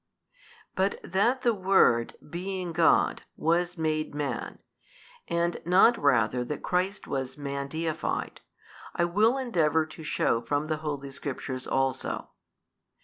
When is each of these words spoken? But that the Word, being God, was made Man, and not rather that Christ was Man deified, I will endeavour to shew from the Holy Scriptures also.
But 0.75 0.99
that 1.03 1.43
the 1.43 1.53
Word, 1.53 2.15
being 2.27 2.73
God, 2.73 3.21
was 3.37 3.77
made 3.77 4.15
Man, 4.15 4.57
and 5.27 5.61
not 5.63 5.95
rather 5.95 6.43
that 6.43 6.63
Christ 6.63 7.05
was 7.05 7.37
Man 7.37 7.67
deified, 7.67 8.41
I 8.95 9.05
will 9.05 9.37
endeavour 9.37 9.85
to 9.85 10.01
shew 10.01 10.41
from 10.47 10.65
the 10.65 10.77
Holy 10.77 11.11
Scriptures 11.11 11.67
also. 11.67 12.31